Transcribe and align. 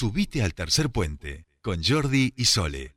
Subite 0.00 0.42
al 0.42 0.54
tercer 0.54 0.88
puente 0.88 1.44
con 1.60 1.82
Jordi 1.84 2.32
y 2.34 2.46
Sole. 2.46 2.94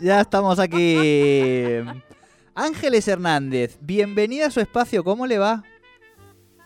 Ya 0.00 0.20
estamos 0.20 0.60
aquí. 0.60 0.96
Ángeles 2.54 3.08
Hernández, 3.08 3.78
bienvenida 3.80 4.46
a 4.46 4.50
su 4.52 4.60
espacio, 4.60 5.02
¿cómo 5.02 5.26
le 5.26 5.38
va? 5.38 5.64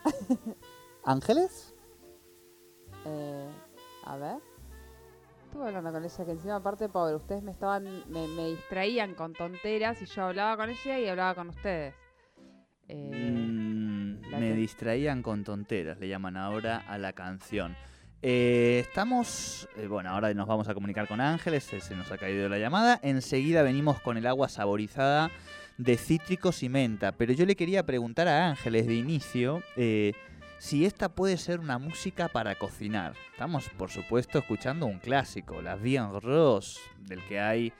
¿Ángeles? 1.04 1.74
Eh, 3.04 3.48
a 4.04 4.16
ver. 4.16 4.36
Estuve 5.46 5.66
hablando 5.68 5.92
con 5.92 6.04
ella, 6.04 6.24
que 6.24 6.30
encima 6.32 6.56
aparte, 6.56 6.88
pobre, 6.88 7.14
ustedes 7.14 7.42
me 7.42 7.52
estaban, 7.52 7.84
me, 8.10 8.26
me 8.28 8.48
distraían 8.50 9.14
con 9.14 9.32
tonteras 9.34 10.00
y 10.02 10.06
yo 10.06 10.24
hablaba 10.24 10.56
con 10.56 10.70
ella 10.70 10.98
y 10.98 11.08
hablaba 11.08 11.34
con 11.34 11.48
ustedes. 11.50 11.94
Eh, 12.88 13.10
Mm, 13.12 14.30
la 14.30 14.38
me 14.38 14.48
que- 14.48 14.54
distraían 14.54 15.22
con 15.22 15.44
tonteras, 15.44 15.98
le 16.00 16.08
llaman 16.08 16.36
ahora 16.36 16.78
a 16.88 16.98
la 16.98 17.12
canción. 17.12 17.76
Eh, 18.20 18.80
estamos, 18.86 19.68
eh, 19.76 19.86
bueno, 19.86 20.10
ahora 20.10 20.32
nos 20.34 20.46
vamos 20.48 20.66
a 20.68 20.74
comunicar 20.74 21.06
con 21.06 21.20
Ángeles, 21.20 21.70
eh, 21.72 21.80
se 21.80 21.94
nos 21.94 22.10
ha 22.10 22.16
caído 22.18 22.48
la 22.48 22.58
llamada. 22.58 22.98
Enseguida 23.02 23.62
venimos 23.62 24.00
con 24.00 24.16
el 24.16 24.26
agua 24.26 24.48
saborizada 24.48 25.30
de 25.78 25.96
cítricos 25.96 26.62
y 26.62 26.68
menta. 26.68 27.12
Pero 27.12 27.32
yo 27.32 27.46
le 27.46 27.56
quería 27.56 27.84
preguntar 27.84 28.28
a 28.28 28.48
Ángeles 28.48 28.86
de 28.86 28.94
inicio 28.94 29.62
eh, 29.76 30.12
si 30.58 30.84
esta 30.86 31.08
puede 31.08 31.36
ser 31.36 31.60
una 31.60 31.78
música 31.78 32.28
para 32.28 32.54
cocinar. 32.54 33.14
Estamos, 33.32 33.68
por 33.70 33.90
supuesto, 33.90 34.38
escuchando 34.38 34.86
un 34.86 34.98
clásico, 34.98 35.60
la 35.60 35.76
Bien 35.76 36.20
Rose, 36.20 36.80
del 37.00 37.22
que 37.26 37.40
hay 37.40 37.72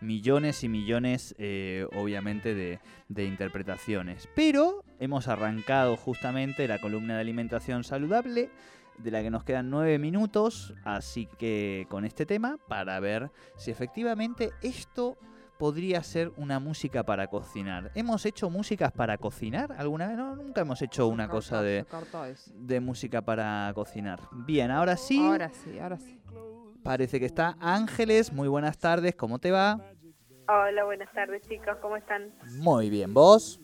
millones 0.00 0.62
y 0.62 0.68
millones, 0.68 1.34
eh, 1.38 1.86
obviamente, 1.96 2.54
de, 2.54 2.78
de 3.08 3.24
interpretaciones. 3.24 4.28
Pero 4.34 4.84
hemos 5.00 5.26
arrancado 5.26 5.96
justamente 5.96 6.68
la 6.68 6.80
columna 6.80 7.14
de 7.14 7.20
alimentación 7.22 7.82
saludable, 7.82 8.50
de 8.98 9.10
la 9.10 9.22
que 9.22 9.30
nos 9.30 9.44
quedan 9.44 9.70
nueve 9.70 9.98
minutos, 9.98 10.74
así 10.84 11.28
que 11.38 11.86
con 11.88 12.04
este 12.04 12.26
tema, 12.26 12.58
para 12.68 12.98
ver 13.00 13.30
si 13.56 13.70
efectivamente 13.70 14.50
esto 14.60 15.16
podría 15.58 16.02
ser 16.02 16.32
una 16.36 16.60
música 16.60 17.02
para 17.02 17.26
cocinar. 17.26 17.90
¿Hemos 17.94 18.24
hecho 18.24 18.48
músicas 18.48 18.92
para 18.92 19.18
cocinar 19.18 19.72
alguna 19.76 20.06
vez? 20.06 20.16
No, 20.16 20.36
nunca 20.36 20.60
hemos 20.60 20.80
hecho 20.80 21.08
una 21.08 21.26
cortó, 21.28 21.36
cosa 21.36 21.62
de, 21.62 22.80
música 22.80 23.20
para 23.22 23.70
cocinar. 23.74 24.20
Bien, 24.32 24.70
ahora 24.70 24.96
sí, 24.96 25.18
Ahora 25.18 25.50
sí, 25.50 25.78
ahora 25.78 25.98
sí. 25.98 26.18
parece 26.82 27.18
que 27.18 27.26
está 27.26 27.56
Ángeles. 27.60 28.32
Muy 28.32 28.48
buenas 28.48 28.78
tardes, 28.78 29.14
¿cómo 29.16 29.38
te 29.38 29.50
va? 29.50 29.80
Hola, 30.48 30.84
buenas 30.84 31.12
tardes 31.12 31.42
chicos, 31.42 31.76
¿cómo 31.82 31.96
están? 31.96 32.32
Muy 32.60 32.88
bien, 32.88 33.12
¿vos? 33.12 33.60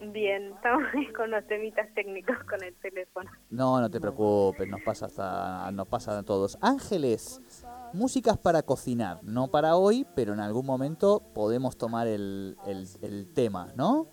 Bien, 0.00 0.52
estamos 0.54 0.82
ahí 0.94 1.12
con 1.16 1.30
los 1.30 1.46
temitas 1.46 1.92
técnicos 1.94 2.36
con 2.48 2.62
el 2.62 2.74
teléfono. 2.76 3.30
No, 3.50 3.80
no 3.80 3.90
te 3.90 4.00
preocupes, 4.00 4.68
nos 4.68 4.80
pasa 4.82 5.06
hasta, 5.06 5.70
nos 5.72 5.86
pasa 5.86 6.18
a 6.18 6.22
todos. 6.22 6.58
Ángeles, 6.60 7.40
músicas 7.94 8.36
para 8.36 8.62
cocinar, 8.62 9.20
no 9.22 9.48
para 9.48 9.76
hoy, 9.76 10.06
pero 10.14 10.32
en 10.34 10.40
algún 10.40 10.66
momento 10.66 11.22
podemos 11.34 11.76
tomar 11.76 12.06
el, 12.06 12.58
el- 12.66 12.88
el 13.02 13.26
tema, 13.32 13.72
¿no? 13.76 14.08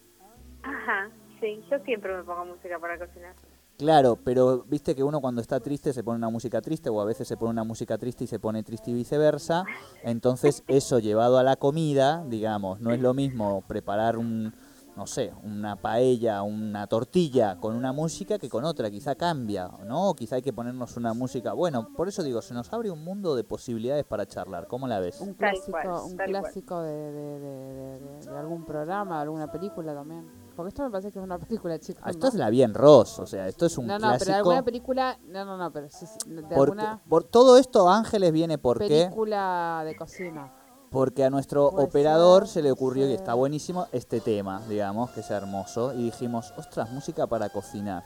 Ajá, 0.64 1.10
sí, 1.40 1.64
yo 1.70 1.80
siempre 1.86 2.16
me 2.16 2.24
pongo 2.24 2.46
música 2.46 2.78
para 2.80 2.98
cocinar. 3.00 3.34
Claro, 3.78 4.16
pero 4.24 4.64
viste 4.68 4.94
que 4.94 5.04
uno 5.04 5.22
cuando 5.22 5.42
está 5.42 5.60
triste 5.60 5.92
se 5.92 6.04
pone 6.04 6.18
una 6.18 6.30
música 6.30 6.62
triste 6.62 6.90
o 6.92 7.02
a 7.02 7.06
veces 7.06 7.28
se 7.28 7.36
pone 7.36 7.50
una 7.50 7.64
música 7.64 7.98
triste 7.98 8.26
y 8.26 8.28
se 8.28 8.38
pone 8.38 8.62
triste 8.62 8.92
y 8.92 8.94
viceversa. 8.94 9.66
Entonces 10.04 10.64
eso 10.68 11.00
llevado 11.00 11.40
a 11.40 11.44
la 11.44 11.56
comida, 11.56 12.24
digamos, 12.28 12.80
no 12.80 12.92
es 12.94 13.00
lo 13.02 13.16
mismo 13.16 13.64
preparar 13.68 14.18
un, 14.18 14.54
no 14.96 15.08
sé, 15.08 15.34
una 15.44 15.76
paella, 15.78 16.42
una 16.44 16.86
tortilla 16.88 17.58
con 17.58 17.76
una 17.76 17.94
música 17.94 18.38
que 18.38 18.50
con 18.50 18.66
otra, 18.66 18.92
quizá 18.92 19.16
cambia, 19.16 19.70
¿no? 19.86 20.10
O 20.10 20.14
quizá 20.16 20.36
hay 20.36 20.42
que 20.42 20.52
ponernos 20.54 20.98
una 20.98 21.14
música. 21.14 21.54
Bueno, 21.54 21.88
por 21.96 22.08
eso 22.08 22.24
digo, 22.24 22.42
se 22.42 22.54
nos 22.54 22.72
abre 22.74 22.92
un 22.92 23.04
mundo 23.04 23.36
de 23.36 23.44
posibilidades 23.44 24.04
para 24.04 24.26
charlar. 24.26 24.68
¿Cómo 24.68 24.88
la 24.88 25.00
ves? 25.00 25.22
Un 25.22 25.34
clásico, 25.34 25.72
cual, 25.72 25.88
un 26.06 26.18
clásico 26.18 26.82
de, 26.82 26.94
de- 26.94 27.40
de- 27.40 27.74
de- 27.74 28.00
de- 28.00 28.32
de 28.32 28.38
algún 28.38 28.66
programa, 28.66 29.16
de 29.18 29.22
alguna 29.24 29.52
película 29.52 29.94
también. 29.94 30.28
Porque 30.56 30.68
esto 30.70 30.84
me 30.84 30.92
parece 30.92 31.12
que 31.12 31.20
es 31.20 31.24
una 31.24 31.40
película, 31.48 31.80
chicos. 31.80 32.04
Ah, 32.06 32.10
Esto 32.10 32.26
¿no? 32.26 32.30
es 32.30 32.36
la 32.36 32.50
bien 32.50 32.74
Ross, 32.74 33.18
o 33.20 33.26
sea, 33.26 33.48
esto 33.48 33.66
es 33.66 33.78
un 33.78 33.88
No, 33.88 33.98
no, 33.98 34.12
pero 34.20 34.34
alguna 34.36 34.62
película, 34.64 35.18
no, 35.28 35.46
no, 35.46 35.58
no, 35.58 35.72
pero 35.72 35.90
sí, 35.90 36.06
sí, 36.06 36.30
de 36.30 36.42
Porque- 36.42 36.56
alguna 36.82 37.02
por 37.08 37.24
todo 37.24 37.58
esto 37.58 37.90
Ángeles 37.90 38.32
viene 38.34 38.58
porque 38.58 38.88
película 38.88 39.84
de 39.86 39.96
cocina. 39.96 40.54
Porque 40.92 41.24
a 41.24 41.30
nuestro 41.30 41.68
operador 41.68 42.48
se 42.48 42.62
le 42.62 42.70
ocurrió, 42.70 43.04
y 43.04 43.08
puede 43.08 43.16
está 43.16 43.34
buenísimo, 43.34 43.88
este 43.94 44.20
tema, 44.20 44.62
digamos, 44.68 45.10
que 45.12 45.22
es 45.22 45.32
hermoso. 45.32 45.94
Y 45.94 46.04
dijimos, 46.04 46.54
ostras, 46.58 46.92
música 46.92 47.28
para 47.28 47.48
cocinar. 47.50 48.04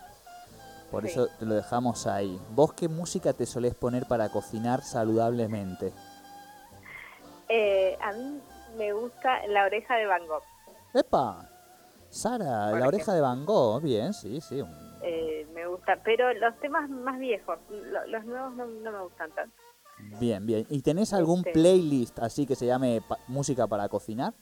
Por 0.91 1.01
Sí. 1.03 1.09
eso 1.09 1.28
te 1.40 1.46
lo 1.47 1.56
dejamos 1.56 2.06
ahí. 2.06 2.40
¿Vos 2.51 2.73
qué 2.73 2.88
música 2.88 3.34
te 3.34 3.47
solés 3.47 3.73
poner 3.73 4.06
para 4.06 4.29
cocinar 4.29 4.84
saludablemente? 4.84 5.94
Eh, 7.50 7.97
a 8.01 8.13
mí 8.13 8.40
me 8.78 8.94
gusta 8.94 9.47
La 9.47 9.66
oreja 9.66 9.96
de 9.96 10.06
Van 10.06 10.28
Gogh. 10.28 10.44
¡Epa! 10.94 11.50
Sara, 12.12 12.72
la 12.72 12.88
oreja 12.88 13.13
de 13.13 13.22
Van 13.22 13.46
Gogh. 13.46 13.81
Bien, 13.81 14.13
sí, 14.13 14.40
sí. 14.41 14.63
Eh, 15.02 15.47
me 15.56 15.66
gusta, 15.67 15.97
pero 16.03 16.31
los 16.35 16.56
temas 16.59 16.88
más 16.90 17.17
viejos, 17.17 17.57
lo- 17.69 18.06
los 18.07 18.25
nuevos 18.25 18.53
no, 18.56 18.66
no 18.67 18.91
me 18.91 19.02
gustan 19.02 19.31
tanto. 19.31 19.56
Bien, 20.20 20.46
bien. 20.46 20.66
¿Y 20.70 20.82
tenés 20.82 21.14
algún 21.14 21.40
Este- 21.40 21.54
playlist 21.54 22.20
así 22.20 22.46
que 22.46 22.56
se 22.56 22.66
llame 22.66 23.02
pa- 23.08 23.18
música 23.28 23.68
para 23.68 23.88
cocinar? 23.90 24.34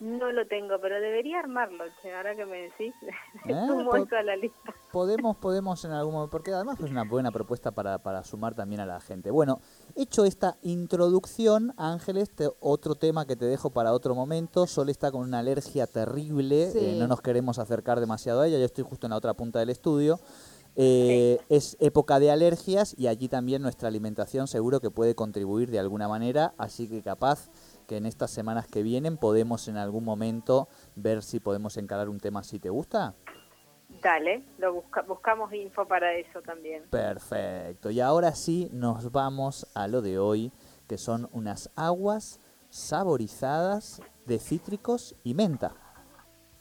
No 0.00 0.32
lo 0.32 0.46
tengo, 0.48 0.74
pero 0.82 1.00
debería 1.00 1.38
armarlo, 1.38 1.84
che, 2.02 2.12
ahora 2.12 2.34
que 2.34 2.44
me 2.44 2.62
decís. 2.62 2.92
Eh, 3.48 3.52
eso 3.52 4.16
a 4.16 4.22
la 4.22 4.36
lista. 4.36 4.74
Podemos, 4.90 5.36
podemos 5.36 5.84
en 5.84 5.92
algún 5.92 6.14
momento, 6.14 6.30
porque 6.32 6.52
además 6.52 6.78
es 6.80 6.90
una 6.90 7.04
buena 7.04 7.30
propuesta 7.30 7.70
para, 7.70 7.98
para 7.98 8.24
sumar 8.24 8.54
también 8.54 8.80
a 8.80 8.86
la 8.86 9.00
gente. 9.00 9.30
Bueno, 9.30 9.60
hecho 9.94 10.24
esta 10.24 10.56
introducción, 10.62 11.72
Ángeles, 11.76 12.30
te- 12.34 12.50
otro 12.60 12.96
tema 12.96 13.24
que 13.26 13.36
te 13.36 13.44
dejo 13.44 13.70
para 13.70 13.92
otro 13.92 14.14
momento. 14.14 14.66
Sol 14.66 14.88
está 14.88 15.12
con 15.12 15.22
una 15.22 15.38
alergia 15.38 15.86
terrible, 15.86 16.70
Sí. 16.72 16.78
eh, 16.80 16.96
no 16.98 17.06
nos 17.06 17.20
queremos 17.20 17.58
acercar 17.58 18.00
demasiado 18.00 18.40
a 18.40 18.48
ella, 18.48 18.58
yo 18.58 18.64
estoy 18.64 18.84
justo 18.84 19.06
en 19.06 19.10
la 19.10 19.16
otra 19.16 19.34
punta 19.34 19.60
del 19.60 19.70
estudio. 19.70 20.18
Eh, 20.76 21.38
Es 21.48 21.76
época 21.80 22.18
de 22.18 22.30
alergias 22.30 22.94
y 22.98 23.06
allí 23.06 23.28
también 23.28 23.62
nuestra 23.62 23.88
alimentación 23.88 24.48
seguro 24.48 24.80
que 24.80 24.90
puede 24.90 25.14
contribuir 25.14 25.70
de 25.70 25.78
alguna 25.78 26.08
manera, 26.08 26.54
así 26.58 26.88
que 26.88 27.02
capaz 27.02 27.50
que 27.86 27.96
en 27.96 28.06
estas 28.06 28.30
semanas 28.30 28.66
que 28.66 28.82
vienen 28.82 29.16
podemos 29.16 29.68
en 29.68 29.76
algún 29.76 30.04
momento 30.04 30.68
ver 30.96 31.22
si 31.22 31.38
podemos 31.38 31.76
encarar 31.76 32.08
un 32.08 32.18
tema 32.18 32.40
así. 32.40 32.58
¿Te 32.58 32.70
gusta? 32.70 33.14
Dale, 34.02 34.44
lo 34.58 34.74
busca, 34.74 35.02
buscamos 35.02 35.52
info 35.52 35.86
para 35.86 36.14
eso 36.14 36.40
también. 36.42 36.82
Perfecto. 36.90 37.90
Y 37.90 38.00
ahora 38.00 38.34
sí 38.34 38.68
nos 38.72 39.12
vamos 39.12 39.66
a 39.74 39.86
lo 39.86 40.02
de 40.02 40.18
hoy, 40.18 40.50
que 40.88 40.98
son 40.98 41.28
unas 41.32 41.70
aguas 41.76 42.40
saborizadas 42.70 44.02
de 44.26 44.38
cítricos 44.38 45.14
y 45.22 45.34
menta. 45.34 45.83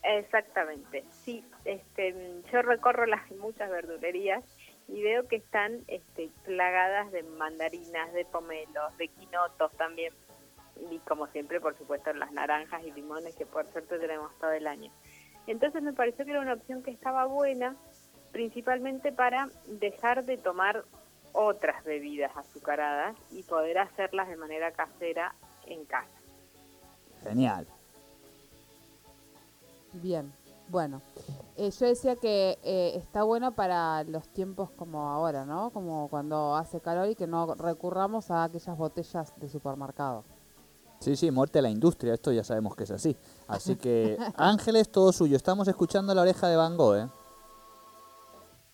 Exactamente, 0.04 1.06
sí. 1.10 1.46
Este, 1.66 2.42
yo 2.52 2.62
recorro 2.62 3.06
las 3.06 3.30
muchas 3.32 3.70
verdulerías 3.70 4.44
y 4.90 5.02
veo 5.02 5.28
que 5.28 5.38
están 5.38 5.84
este, 5.88 6.30
plagadas 6.44 7.12
de 7.12 7.24
mandarinas, 7.24 8.12
de 8.14 8.26
pomelos, 8.26 8.98
de 8.98 9.08
quinotos 9.08 9.72
también. 9.78 10.14
Y 10.92 11.00
como 11.00 11.28
siempre, 11.28 11.62
por 11.62 11.78
supuesto, 11.78 12.12
las 12.14 12.32
naranjas 12.34 12.84
y 12.84 12.92
limones 12.92 13.36
que 13.36 13.46
por 13.46 13.66
suerte 13.72 13.98
tenemos 13.98 14.38
todo 14.40 14.52
el 14.52 14.68
año. 14.68 14.92
Entonces 15.48 15.82
me 15.82 15.94
pareció 15.94 16.26
que 16.26 16.32
era 16.32 16.42
una 16.42 16.54
opción 16.54 16.84
que 16.84 16.92
estaba 16.92 17.26
buena, 17.26 17.76
principalmente 18.32 19.12
para 19.12 19.50
dejar 19.68 20.26
de 20.26 20.38
tomar 20.38 20.84
otras 21.32 21.84
bebidas 21.84 22.36
azucaradas 22.36 23.16
y 23.32 23.44
poder 23.44 23.78
hacerlas 23.78 24.28
de 24.28 24.36
manera 24.36 24.72
casera 24.72 25.34
en 25.66 25.86
casa. 25.86 26.20
Genial. 27.24 27.68
Bien, 29.94 30.34
bueno. 30.70 31.02
Eh, 31.56 31.70
yo 31.70 31.86
decía 31.86 32.16
que 32.16 32.58
eh, 32.64 32.94
está 32.96 33.24
bueno 33.24 33.54
para 33.54 34.04
los 34.06 34.28
tiempos 34.30 34.72
como 34.72 35.10
ahora, 35.10 35.46
¿no? 35.46 35.70
Como 35.70 36.08
cuando 36.10 36.56
hace 36.56 36.82
calor 36.82 37.10
y 37.10 37.16
que 37.16 37.28
no 37.28 37.54
recurramos 37.56 38.32
a 38.32 38.46
aquellas 38.46 38.78
botellas 38.78 39.34
de 39.38 39.50
supermercado. 39.50 40.24
Sí, 41.00 41.16
sí, 41.16 41.30
muerte 41.32 41.60
a 41.60 41.62
la 41.62 41.70
industria, 41.70 42.14
esto 42.14 42.32
ya 42.32 42.44
sabemos 42.44 42.76
que 42.76 42.86
es 42.86 42.92
así. 42.92 43.16
Así 43.48 43.76
que, 43.78 44.18
Ángeles, 44.36 44.90
todo 44.90 45.12
suyo. 45.12 45.36
Estamos 45.36 45.68
escuchando 45.68 46.16
la 46.16 46.22
oreja 46.22 46.48
de 46.48 46.56
Van 46.56 46.78
Gogh, 46.78 46.96
¿eh? 46.96 47.10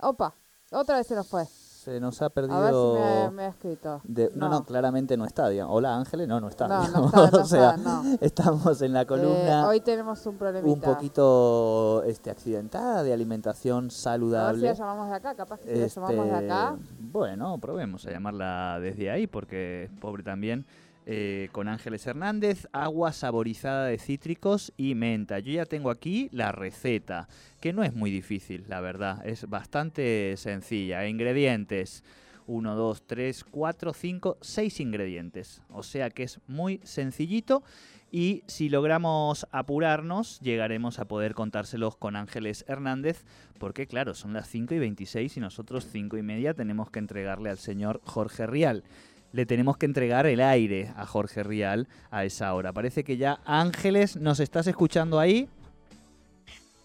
Opa, 0.01 0.33
otra 0.71 0.97
vez 0.97 1.07
se 1.07 1.15
nos 1.15 1.27
fue. 1.27 1.45
Se 1.89 1.99
nos 1.99 2.21
ha 2.21 2.25
A 2.25 2.29
ver 2.29 2.45
si 2.45 2.49
perdido... 2.51 2.93
me, 3.31 3.31
me 3.31 3.43
ha 3.45 3.47
escrito. 3.47 4.01
de- 4.03 4.29
no, 4.35 4.47
no, 4.47 4.63
claramente 4.63 5.17
no 5.17 5.25
está. 5.25 5.49
digamos. 5.49 5.75
Hola 5.75 5.95
Ángeles, 5.97 6.27
no, 6.27 6.39
no 6.39 6.47
está. 6.47 6.67
No, 6.67 6.87
no 6.87 7.05
está, 7.07 7.31
no 7.31 7.37
o 7.41 7.45
sea, 7.45 7.69
está, 7.71 7.77
no. 7.77 8.03
estamos 8.21 8.81
en 8.83 8.93
la 8.93 9.05
columna 9.05 9.61
Eh, 9.61 9.65
hoy 9.65 9.81
tenemos 9.81 10.23
un 10.27 10.37
problemita. 10.37 10.71
un 10.71 10.79
poquito 10.95 12.03
este, 12.05 12.29
accidentada 12.29 13.01
de 13.01 13.11
alimentación 13.11 13.77
A 13.77 13.81
ver 13.87 13.91
si 13.91 13.97
saludable. 14.01 14.67
la 14.67 14.73
llamamos 14.73 15.09
de 15.09 15.15
acá, 15.15 15.33
capaz 15.33 15.59
que 15.61 15.73
si 15.73 15.81
la 15.81 15.87
llamamos 15.87 16.25
de 16.27 16.45
acá. 16.45 16.75
Este, 16.79 16.95
Bueno, 17.11 17.57
probemos 17.57 18.05
a 18.05 18.11
llamarla 18.11 18.77
desde 18.79 19.09
ahí 19.09 19.25
porque 19.25 19.89
pobre 19.99 20.21
también. 20.21 20.65
Eh, 21.11 21.49
con 21.51 21.67
Ángeles 21.67 22.05
Hernández, 22.05 22.67
agua 22.71 23.13
saborizada 23.13 23.87
de 23.87 23.97
cítricos 23.97 24.71
y 24.77 24.93
menta. 24.93 25.39
Yo 25.39 25.51
ya 25.51 25.65
tengo 25.65 25.89
aquí 25.89 26.29
la 26.31 26.51
receta, 26.51 27.27
que 27.59 27.73
no 27.73 27.83
es 27.83 27.95
muy 27.95 28.11
difícil, 28.11 28.65
la 28.67 28.79
verdad. 28.79 29.25
Es 29.25 29.49
bastante 29.49 30.35
sencilla. 30.37 31.07
Ingredientes. 31.07 32.03
1, 32.45 32.75
2, 32.75 33.03
3, 33.07 33.43
4, 33.43 33.93
5, 33.93 34.37
6 34.39 34.79
ingredientes. 34.81 35.63
O 35.71 35.81
sea 35.81 36.11
que 36.11 36.21
es 36.21 36.41
muy 36.45 36.79
sencillito 36.83 37.63
y 38.11 38.43
si 38.45 38.69
logramos 38.69 39.47
apurarnos 39.51 40.39
llegaremos 40.41 40.99
a 40.99 41.05
poder 41.05 41.33
contárselos 41.33 41.95
con 41.95 42.15
Ángeles 42.15 42.65
Hernández 42.67 43.23
porque 43.59 43.87
claro, 43.87 44.13
son 44.15 44.33
las 44.33 44.47
5 44.47 44.75
y 44.75 44.79
26 44.79 45.37
y 45.37 45.39
nosotros 45.39 45.87
5 45.91 46.17
y 46.17 46.23
media 46.23 46.53
tenemos 46.53 46.89
que 46.91 46.99
entregarle 46.99 47.49
al 47.49 47.57
señor 47.57 47.99
Jorge 48.03 48.45
Rial. 48.47 48.83
Le 49.31 49.45
tenemos 49.45 49.77
que 49.77 49.85
entregar 49.85 50.25
el 50.25 50.41
aire 50.41 50.91
a 50.95 51.05
Jorge 51.05 51.43
Rial 51.43 51.87
a 52.09 52.25
esa 52.25 52.53
hora. 52.55 52.73
Parece 52.73 53.03
que 53.03 53.17
ya 53.17 53.39
Ángeles, 53.45 54.15
¿nos 54.17 54.39
estás 54.39 54.65
escuchando 54.67 55.19
ahí? 55.19 55.47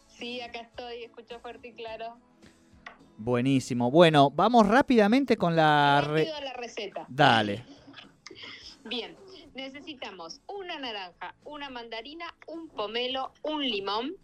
Sí, 0.09 0.41
acá 0.41 0.61
estoy, 0.61 1.05
escucho 1.05 1.39
fuerte 1.41 1.69
y 1.69 1.73
claro. 1.73 2.19
Buenísimo. 3.17 3.91
Bueno, 3.91 4.31
vamos 4.31 4.67
rápidamente 4.69 5.37
con 5.37 5.57
la... 5.57 6.03
re- 6.07 6.27
la 6.43 6.53
receta. 6.53 7.07
Dale. 7.09 7.65
Bien, 8.85 9.17
necesitamos 9.55 10.41
una 10.47 10.79
naranja, 10.79 11.35
una 11.45 11.71
mandarina, 11.71 12.27
un 12.47 12.69
pomelo, 12.69 13.33
un 13.43 13.63
limón, 13.63 14.15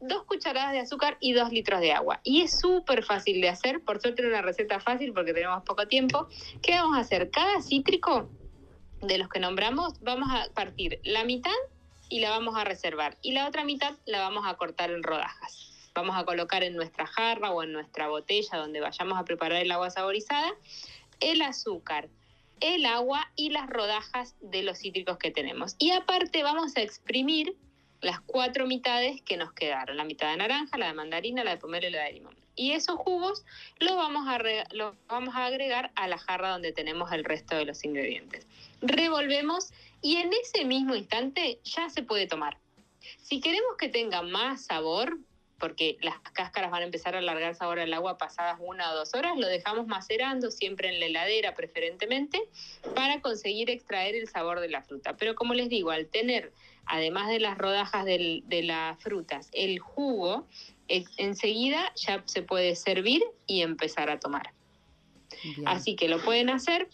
dos 0.00 0.24
cucharadas 0.24 0.72
de 0.72 0.80
azúcar 0.80 1.16
y 1.20 1.32
dos 1.32 1.50
litros 1.50 1.80
de 1.80 1.92
agua. 1.92 2.20
Y 2.22 2.42
es 2.42 2.58
súper 2.58 3.04
fácil 3.04 3.40
de 3.40 3.48
hacer, 3.48 3.80
por 3.80 4.00
suerte 4.00 4.22
es 4.22 4.28
una 4.28 4.42
receta 4.42 4.80
fácil 4.80 5.12
porque 5.12 5.32
tenemos 5.32 5.62
poco 5.64 5.86
tiempo. 5.88 6.28
¿Qué 6.62 6.72
vamos 6.72 6.96
a 6.96 7.00
hacer? 7.00 7.30
Cada 7.30 7.60
cítrico 7.62 8.28
de 9.00 9.18
los 9.18 9.28
que 9.28 9.40
nombramos 9.40 10.00
vamos 10.00 10.28
a 10.32 10.52
partir 10.54 11.00
la 11.04 11.24
mitad 11.24 11.50
y 12.08 12.20
la 12.20 12.30
vamos 12.30 12.56
a 12.56 12.64
reservar 12.64 13.16
y 13.20 13.32
la 13.32 13.46
otra 13.46 13.64
mitad 13.64 13.94
la 14.06 14.20
vamos 14.20 14.46
a 14.46 14.54
cortar 14.54 14.90
en 14.90 15.02
rodajas. 15.02 15.90
Vamos 15.94 16.16
a 16.16 16.24
colocar 16.24 16.62
en 16.62 16.76
nuestra 16.76 17.06
jarra 17.06 17.50
o 17.50 17.62
en 17.62 17.72
nuestra 17.72 18.08
botella 18.08 18.58
donde 18.58 18.80
vayamos 18.80 19.18
a 19.18 19.24
preparar 19.24 19.62
el 19.62 19.70
agua 19.70 19.90
saborizada 19.90 20.52
el 21.20 21.42
azúcar, 21.42 22.08
el 22.60 22.86
agua 22.86 23.30
y 23.36 23.50
las 23.50 23.68
rodajas 23.68 24.34
de 24.40 24.62
los 24.62 24.78
cítricos 24.78 25.18
que 25.18 25.30
tenemos. 25.30 25.76
Y 25.78 25.90
aparte 25.90 26.42
vamos 26.42 26.76
a 26.76 26.82
exprimir 26.82 27.56
las 28.00 28.20
cuatro 28.20 28.66
mitades 28.66 29.22
que 29.22 29.36
nos 29.36 29.52
quedaron, 29.52 29.96
la 29.96 30.04
mitad 30.04 30.30
de 30.30 30.36
naranja, 30.36 30.78
la 30.78 30.88
de 30.88 30.94
mandarina, 30.94 31.44
la 31.44 31.52
de 31.52 31.56
pomelo 31.56 31.88
y 31.88 31.90
la 31.90 32.04
de 32.04 32.12
limón. 32.12 32.36
Y 32.54 32.72
esos 32.72 32.96
jugos 32.96 33.44
los 33.78 33.96
vamos 33.96 34.26
a, 34.26 34.38
los 34.72 34.94
vamos 35.08 35.34
a 35.34 35.46
agregar 35.46 35.92
a 35.94 36.08
la 36.08 36.18
jarra 36.18 36.50
donde 36.50 36.72
tenemos 36.72 37.12
el 37.12 37.24
resto 37.24 37.56
de 37.56 37.66
los 37.66 37.84
ingredientes. 37.84 38.46
Revolvemos 38.80 39.72
y 40.00 40.16
en 40.16 40.30
ese 40.32 40.64
mismo 40.64 40.94
instante 40.94 41.60
ya 41.64 41.90
se 41.90 42.02
puede 42.02 42.26
tomar. 42.26 42.58
Si 43.22 43.40
queremos 43.40 43.76
que 43.78 43.88
tenga 43.88 44.22
más 44.22 44.66
sabor, 44.66 45.18
porque 45.58 45.96
las 46.00 46.18
cáscaras 46.32 46.70
van 46.70 46.82
a 46.82 46.84
empezar 46.84 47.14
a 47.14 47.18
alargar 47.18 47.54
sabor 47.54 47.78
al 47.78 47.92
agua 47.94 48.18
pasadas 48.18 48.58
una 48.60 48.92
o 48.92 48.94
dos 48.94 49.14
horas, 49.14 49.36
lo 49.38 49.46
dejamos 49.46 49.86
macerando 49.86 50.50
siempre 50.50 50.88
en 50.88 51.00
la 51.00 51.06
heladera 51.06 51.54
preferentemente 51.54 52.40
para 52.94 53.20
conseguir 53.20 53.70
extraer 53.70 54.14
el 54.14 54.28
sabor 54.28 54.60
de 54.60 54.68
la 54.68 54.82
fruta. 54.82 55.16
Pero 55.16 55.34
como 55.34 55.54
les 55.54 55.68
digo, 55.68 55.90
al 55.90 56.06
tener, 56.08 56.52
además 56.84 57.28
de 57.28 57.40
las 57.40 57.56
rodajas 57.56 58.04
del- 58.04 58.42
de 58.46 58.62
las 58.62 59.02
frutas, 59.02 59.48
el 59.52 59.78
jugo, 59.78 60.46
enseguida 60.88 61.92
ya 61.96 62.22
se 62.26 62.42
puede 62.42 62.76
servir 62.76 63.24
y 63.46 63.62
empezar 63.62 64.10
a 64.10 64.20
tomar. 64.20 64.52
Bien. 65.42 65.66
Así 65.68 65.96
que 65.96 66.08
lo 66.08 66.22
pueden 66.22 66.50
hacer 66.50 66.88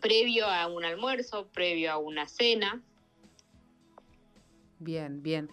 previo 0.00 0.46
a 0.46 0.66
un 0.66 0.84
almuerzo, 0.84 1.48
previo 1.52 1.92
a 1.92 1.98
una 1.98 2.26
cena. 2.26 2.82
Bien, 4.82 5.22
bien. 5.22 5.48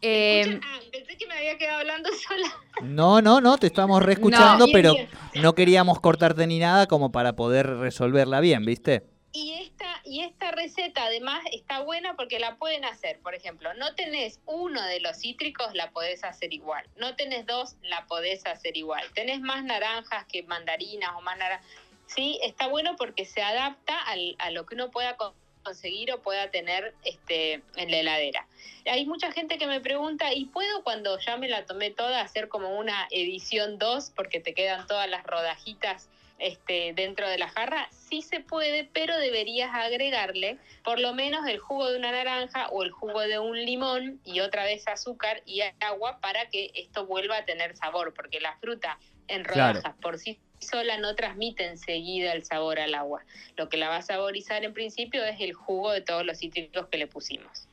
Eh, 0.00 0.60
Ah, 0.62 0.78
pensé 0.92 1.16
que 1.16 1.26
me 1.26 1.34
había 1.34 1.58
quedado 1.58 1.80
hablando 1.80 2.08
sola. 2.28 2.46
No, 2.82 3.20
no, 3.20 3.40
no, 3.40 3.58
te 3.58 3.66
estamos 3.66 4.02
reescuchando, 4.02 4.66
pero 4.72 4.94
bien. 4.94 5.08
no 5.34 5.54
queríamos 5.54 6.00
cortarte 6.00 6.46
ni 6.46 6.58
nada 6.58 6.86
como 6.86 7.10
para 7.10 7.34
poder 7.34 7.66
resolverla 7.78 8.40
bien, 8.40 8.64
¿viste? 8.64 9.02
Y 9.32 9.54
esta, 9.60 10.00
y 10.04 10.20
esta 10.20 10.52
receta 10.52 11.04
además 11.04 11.40
está 11.52 11.80
buena 11.82 12.14
porque 12.16 12.38
la 12.38 12.56
pueden 12.56 12.84
hacer. 12.84 13.18
Por 13.20 13.34
ejemplo, 13.34 13.74
no 13.74 13.94
tenés 13.94 14.40
uno 14.46 14.80
de 14.86 15.00
los 15.00 15.18
cítricos, 15.18 15.74
la 15.74 15.90
podés 15.90 16.22
hacer 16.24 16.52
igual. 16.54 16.86
No 16.96 17.14
tenés 17.16 17.44
dos, 17.46 17.74
la 17.82 18.06
podés 18.06 18.46
hacer 18.46 18.76
igual. 18.76 19.04
Tenés 19.14 19.40
más 19.40 19.64
naranjas 19.64 20.24
que 20.26 20.44
mandarinas 20.44 21.10
o 21.16 21.20
más 21.20 21.36
naranjas. 21.36 21.66
Sí, 22.06 22.38
está 22.42 22.68
bueno 22.68 22.96
porque 22.96 23.26
se 23.26 23.42
adapta 23.42 23.98
al- 24.02 24.34
a 24.38 24.50
lo 24.50 24.64
que 24.64 24.76
uno 24.76 24.90
pueda 24.90 25.16
conseguir 25.62 26.12
o 26.12 26.22
pueda 26.22 26.50
tener 26.50 26.94
este, 27.04 27.62
en 27.76 27.90
la 27.90 27.98
heladera. 27.98 28.46
Hay 28.86 29.06
mucha 29.06 29.32
gente 29.32 29.58
que 29.58 29.66
me 29.66 29.80
pregunta, 29.80 30.32
¿y 30.32 30.46
puedo 30.46 30.82
cuando 30.82 31.18
ya 31.18 31.36
me 31.36 31.48
la 31.48 31.66
tomé 31.66 31.90
toda 31.90 32.20
hacer 32.20 32.48
como 32.48 32.78
una 32.78 33.06
edición 33.10 33.78
2 33.78 34.12
porque 34.16 34.40
te 34.40 34.54
quedan 34.54 34.86
todas 34.86 35.08
las 35.08 35.24
rodajitas 35.24 36.08
este, 36.38 36.92
dentro 36.94 37.28
de 37.28 37.38
la 37.38 37.48
jarra? 37.48 37.88
Sí 37.90 38.22
se 38.22 38.40
puede, 38.40 38.84
pero 38.84 39.18
deberías 39.18 39.74
agregarle 39.74 40.58
por 40.84 41.00
lo 41.00 41.12
menos 41.12 41.46
el 41.46 41.58
jugo 41.58 41.90
de 41.90 41.98
una 41.98 42.12
naranja 42.12 42.68
o 42.68 42.82
el 42.82 42.90
jugo 42.90 43.20
de 43.20 43.38
un 43.38 43.56
limón 43.64 44.20
y 44.24 44.40
otra 44.40 44.64
vez 44.64 44.86
azúcar 44.88 45.42
y 45.44 45.60
agua 45.80 46.18
para 46.20 46.48
que 46.48 46.70
esto 46.74 47.06
vuelva 47.06 47.38
a 47.38 47.44
tener 47.44 47.76
sabor, 47.76 48.14
porque 48.14 48.40
la 48.40 48.56
fruta 48.58 48.98
en 49.26 49.44
Claro. 49.44 49.74
rodajas 49.74 49.96
por 50.00 50.18
sí 50.18 50.38
sola 50.60 50.98
no 50.98 51.14
transmite 51.14 51.66
enseguida 51.66 52.32
el 52.32 52.44
sabor 52.44 52.78
al 52.78 52.94
agua. 52.94 53.22
Lo 53.56 53.68
que 53.68 53.76
la 53.76 53.88
va 53.88 53.96
a 53.96 54.02
saborizar 54.02 54.64
en 54.64 54.72
principio 54.74 55.24
es 55.24 55.40
el 55.40 55.52
jugo 55.52 55.92
de 55.92 56.00
todos 56.00 56.24
los 56.24 56.38
cítricos 56.38 56.86
que 56.90 56.98
le 56.98 57.06
pusimos. 57.06 57.68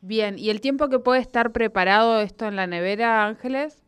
bien, 0.00 0.38
¿y 0.38 0.50
el 0.50 0.60
tiempo 0.60 0.88
que 0.88 0.98
puede 0.98 1.20
estar 1.20 1.52
preparado 1.52 2.20
esto 2.20 2.46
en 2.46 2.54
la 2.56 2.66
nevera, 2.66 3.24
Ángeles? 3.26 3.82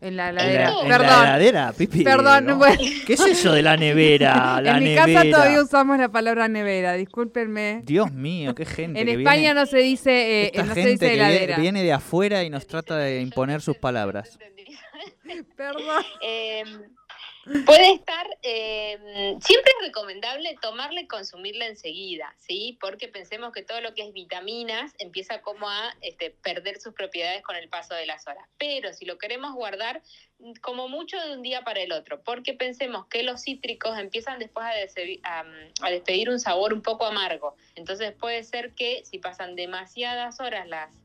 En 0.00 0.16
la 0.16 0.30
heladera. 0.30 0.68
En 0.70 0.74
la- 0.74 0.82
en 0.82 0.88
Perdón. 0.88 1.06
la 1.06 1.22
heladera, 1.22 1.72
Pipi. 1.78 2.02
Perdón, 2.02 2.44
¿no? 2.46 2.58
bueno. 2.58 2.76
¿Qué 3.06 3.12
es 3.12 3.20
eso 3.20 3.52
de 3.52 3.62
la 3.62 3.76
nevera? 3.76 4.60
La 4.62 4.78
en 4.78 4.82
mi 4.84 4.90
nevera. 4.94 5.06
casa 5.06 5.30
todavía 5.30 5.62
usamos 5.62 5.96
la 5.98 6.08
palabra 6.08 6.48
nevera, 6.48 6.94
discúlpenme. 6.94 7.82
Dios 7.84 8.10
mío, 8.12 8.52
qué 8.54 8.64
gente. 8.66 9.00
En 9.00 9.06
que 9.06 9.12
España 9.14 9.40
viene, 9.40 9.54
no 9.54 9.66
se 9.66 9.78
dice, 9.78 10.10
eh, 10.10 10.46
esta 10.46 10.64
no 10.64 10.74
se 10.74 10.82
gente 10.82 10.90
dice 10.90 11.06
que 11.06 11.12
viene, 11.14 11.28
heladera. 11.34 11.56
viene 11.58 11.82
de 11.84 11.92
afuera 11.92 12.42
y 12.42 12.50
nos 12.50 12.66
trata 12.66 12.96
de 12.96 13.20
imponer 13.20 13.60
sus 13.60 13.76
palabras. 13.76 14.38
Perdón. 15.56 16.04
Eh, 16.22 16.64
puede 17.66 17.92
estar, 17.92 18.26
eh, 18.42 19.36
siempre 19.40 19.72
es 19.78 19.86
recomendable 19.86 20.56
tomarla 20.60 21.00
y 21.00 21.06
consumirla 21.06 21.66
enseguida, 21.66 22.34
¿sí? 22.38 22.78
Porque 22.80 23.08
pensemos 23.08 23.52
que 23.52 23.62
todo 23.62 23.80
lo 23.80 23.94
que 23.94 24.06
es 24.06 24.12
vitaminas 24.12 24.92
empieza 24.98 25.40
como 25.42 25.68
a 25.68 25.94
este, 26.00 26.30
perder 26.30 26.80
sus 26.80 26.94
propiedades 26.94 27.42
con 27.42 27.56
el 27.56 27.68
paso 27.68 27.94
de 27.94 28.06
las 28.06 28.26
horas. 28.26 28.46
Pero 28.58 28.92
si 28.92 29.04
lo 29.04 29.18
queremos 29.18 29.54
guardar 29.54 30.02
mm, 30.38 30.52
como 30.60 30.88
mucho 30.88 31.18
de 31.20 31.32
un 31.32 31.42
día 31.42 31.62
para 31.62 31.80
el 31.80 31.92
otro, 31.92 32.22
porque 32.22 32.54
pensemos 32.54 33.06
que 33.06 33.22
los 33.22 33.42
cítricos 33.42 33.98
empiezan 33.98 34.38
después 34.38 34.66
a, 34.66 35.40
a, 35.40 35.44
a 35.82 35.90
despedir 35.90 36.30
un 36.30 36.38
sabor 36.38 36.72
un 36.72 36.82
poco 36.82 37.06
amargo. 37.06 37.56
Entonces 37.74 38.12
puede 38.12 38.44
ser 38.44 38.72
que 38.74 39.04
si 39.04 39.18
pasan 39.18 39.56
demasiadas 39.56 40.40
horas 40.40 40.68
las 40.68 41.01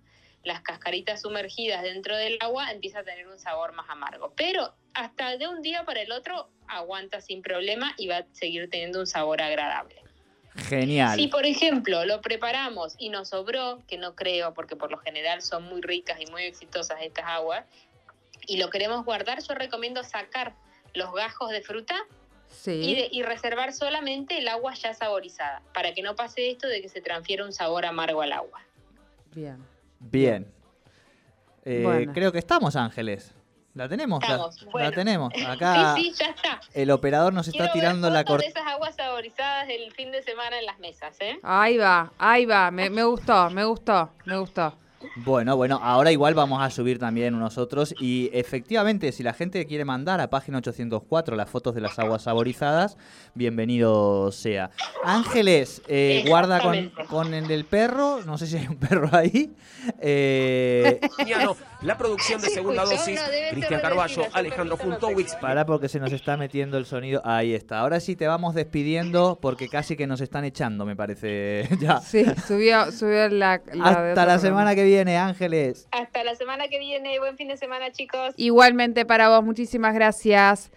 las 0.48 0.62
cascaritas 0.62 1.22
sumergidas 1.22 1.84
dentro 1.84 2.16
del 2.18 2.38
agua 2.42 2.72
empieza 2.72 3.00
a 3.00 3.04
tener 3.04 3.28
un 3.28 3.38
sabor 3.38 3.74
más 3.74 3.90
amargo. 3.90 4.34
Pero 4.36 4.74
hasta 4.94 5.38
de 5.38 5.48
un 5.48 5.62
día 5.62 5.84
para 5.86 6.02
el 6.02 6.12
otro 6.12 6.50
aguanta 6.68 7.22
sin 7.22 7.42
problema 7.42 7.94
y 7.98 8.08
va 8.08 8.18
a 8.18 8.26
seguir 8.32 8.70
teniendo 8.70 9.00
un 9.00 9.08
sabor 9.08 9.42
agradable. 9.42 10.02
Genial. 10.56 11.16
Si, 11.20 11.28
por 11.28 11.46
ejemplo, 11.46 12.04
lo 12.06 12.20
preparamos 12.22 12.96
y 12.98 13.10
nos 13.10 13.30
sobró, 13.30 13.84
que 13.88 13.98
no 13.98 14.16
creo, 14.16 14.54
porque 14.56 14.76
por 14.76 14.90
lo 14.90 14.98
general 14.98 15.44
son 15.44 15.64
muy 15.64 15.82
ricas 15.82 16.20
y 16.20 16.26
muy 16.32 16.44
exitosas 16.44 17.00
estas 17.02 17.26
aguas, 17.28 17.66
y 18.48 18.58
lo 18.58 18.70
queremos 18.70 19.06
guardar, 19.06 19.44
yo 19.44 19.54
recomiendo 19.54 20.04
sacar 20.04 20.56
los 20.96 21.14
gajos 21.14 21.52
de 21.52 21.62
fruta 21.62 21.96
y, 22.50 22.54
Sí. 22.56 22.96
de- 22.96 23.10
y 23.12 23.22
reservar 23.22 23.72
solamente 23.74 24.38
el 24.40 24.48
agua 24.48 24.74
ya 24.74 24.94
saborizada, 24.94 25.62
para 25.74 25.94
que 25.94 26.02
no 26.02 26.16
pase 26.16 26.50
esto 26.50 26.68
de 26.68 26.82
que 26.82 26.90
se 26.90 27.02
transfiera 27.02 27.44
un 27.46 27.54
sabor 27.54 27.86
amargo 27.86 28.22
al 28.24 28.32
agua. 28.32 28.62
Bien. 29.36 29.64
Bien. 30.00 30.52
Eh, 31.66 31.82
Bueno. 31.84 32.14
Creo 32.14 32.32
que 32.32 32.40
estamos, 32.40 32.76
Ángeles. 32.76 33.34
¿La 33.74 33.88
tenemos? 33.88 34.22
La- 34.22 34.28
Estamos, 34.36 34.62
La, 34.64 34.72
bueno. 34.72 34.92
tenemos. 34.92 35.34
Acá 35.48 35.94
Sí, 35.96 36.06
sí, 36.06 36.14
ya 36.24 36.32
está. 36.32 36.60
el 36.74 36.90
operador 36.90 37.32
nos 37.34 37.48
está 37.48 37.58
Quiero 37.66 37.74
ver 37.74 37.82
tirando 37.82 38.10
la 38.10 38.24
cortina. 38.24 38.52
de 38.54 38.60
esas 38.60 38.74
aguas 38.74 38.96
saborizadas 38.96 39.68
del 39.68 39.92
fin 39.92 40.12
de 40.12 40.24
semana 40.24 40.58
en 40.58 40.66
las 40.66 40.80
mesas, 40.80 41.16
¿eh? 41.20 41.40
Ahí 41.44 41.78
va, 41.78 42.12
ahí 42.18 42.46
va. 42.46 42.72
Me, 42.72 42.90
me 42.90 43.04
gustó, 43.04 43.50
me 43.52 43.64
gustó, 43.66 44.12
me 44.26 44.38
gustó. 44.38 44.74
Bueno, 45.18 45.56
bueno, 45.56 45.80
ahora 45.82 46.12
igual 46.12 46.34
vamos 46.34 46.62
a 46.62 46.70
subir 46.70 46.98
también 46.98 47.38
nosotros 47.38 47.94
y 48.00 48.30
efectivamente, 48.34 49.12
si 49.12 49.22
la 49.22 49.34
gente 49.34 49.66
quiere 49.66 49.86
mandar 49.86 50.22
a 50.22 50.30
página 50.30 50.58
804 50.58 51.36
las 51.36 51.50
fotos 51.50 51.76
de 51.76 51.82
las 51.82 52.00
aguas 52.00 52.24
saborizadas, 52.24 52.98
bienvenido 53.36 54.32
sea. 54.32 54.72
Ángeles, 55.04 55.82
eh, 55.88 56.26
guarda 56.28 56.62
con, 57.10 57.34
el 57.34 57.48
del 57.48 57.66
perro, 57.66 58.22
no 58.26 58.38
sé 58.38 58.48
si 58.48 58.58
hay 58.58 58.68
un 58.68 58.78
perro 58.78 59.10
ahí. 59.12 59.54
Eh, 60.00 61.00
la 61.82 61.98
producción 61.98 62.42
de 62.42 62.48
Se 62.48 62.56
segunda 62.56 62.84
escuchó, 62.84 63.00
dosis, 63.00 63.22
Cristian 63.52 63.82
Carballo, 63.82 64.24
Alejandro 64.34 64.78
para 65.40 65.66
porque 65.66 65.90
se 65.90 66.00
nos 66.00 66.12
está 66.12 66.38
metiendo 66.38 66.78
el 66.78 66.86
sonido. 66.86 67.22
Ahí 67.24 67.54
está. 67.54 67.80
Ahora 67.80 68.00
sí 68.00 68.16
te 68.16 68.28
vamos 68.28 68.56
despidiendo 68.56 69.38
porque 69.42 69.70
casi 69.70 69.96
que 69.96 70.08
nos 70.08 70.22
están 70.22 70.44
echando, 70.46 70.86
me 70.86 70.96
parece. 70.96 71.68
ya. 71.80 72.00
Sí, 72.02 72.26
subió, 72.48 72.92
subió 72.92 73.30
la, 73.30 73.62
la 73.74 73.90
Hasta 73.90 74.26
la 74.26 74.40
semana 74.40 74.76
que 74.76 74.84
viene, 74.84 75.18
Ángeles. 75.18 75.88
Hasta 75.92 76.24
la 76.24 76.36
semana 76.36 76.68
que 76.68 76.80
viene. 76.80 77.20
Buen 77.20 77.38
fin 77.38 77.48
de 77.48 77.58
semana, 77.58 77.92
chicos. 77.92 78.34
Igualmente 78.38 79.06
para 79.06 79.30
vos, 79.30 79.44
muchísimas 79.44 79.94
gracias. 79.94 80.72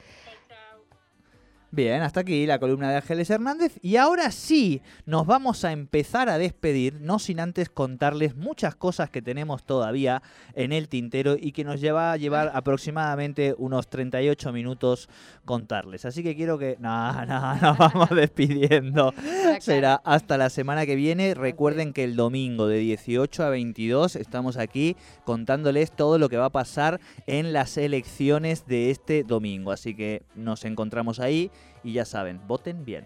Bien, 1.72 2.02
hasta 2.02 2.18
aquí 2.20 2.46
la 2.46 2.58
columna 2.58 2.90
de 2.90 2.96
Ángeles 2.96 3.30
Hernández. 3.30 3.78
Y 3.80 3.94
ahora 3.94 4.32
sí, 4.32 4.82
nos 5.06 5.24
vamos 5.24 5.64
a 5.64 5.70
empezar 5.70 6.28
a 6.28 6.36
despedir, 6.36 7.00
no 7.00 7.20
sin 7.20 7.38
antes 7.38 7.70
contarles 7.70 8.34
muchas 8.34 8.74
cosas 8.74 9.08
que 9.08 9.22
tenemos 9.22 9.62
todavía 9.62 10.20
en 10.54 10.72
el 10.72 10.88
tintero 10.88 11.36
y 11.40 11.52
que 11.52 11.62
nos 11.62 11.80
lleva 11.80 12.10
a 12.10 12.16
llevar 12.16 12.50
aproximadamente 12.54 13.54
unos 13.56 13.88
38 13.88 14.52
minutos 14.52 15.08
contarles. 15.44 16.04
Así 16.04 16.24
que 16.24 16.34
quiero 16.34 16.58
que... 16.58 16.76
No, 16.80 17.24
no, 17.24 17.54
nos 17.62 17.78
vamos 17.78 18.10
despidiendo. 18.10 19.14
Será 19.60 20.00
hasta 20.04 20.36
la 20.36 20.50
semana 20.50 20.86
que 20.86 20.96
viene. 20.96 21.34
Recuerden 21.34 21.92
que 21.92 22.02
el 22.02 22.16
domingo 22.16 22.66
de 22.66 22.78
18 22.78 23.44
a 23.44 23.50
22 23.50 24.16
estamos 24.16 24.56
aquí 24.56 24.96
contándoles 25.24 25.92
todo 25.92 26.18
lo 26.18 26.28
que 26.28 26.36
va 26.36 26.46
a 26.46 26.50
pasar 26.50 27.00
en 27.28 27.52
las 27.52 27.76
elecciones 27.76 28.66
de 28.66 28.90
este 28.90 29.22
domingo. 29.22 29.70
Así 29.70 29.94
que 29.94 30.24
nos 30.34 30.64
encontramos 30.64 31.20
ahí 31.20 31.52
y 31.82 31.92
ya 31.92 32.04
saben, 32.04 32.40
voten 32.46 32.84
bien. 32.84 33.04